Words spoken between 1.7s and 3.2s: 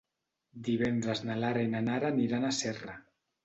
na Nara aniran a Serra.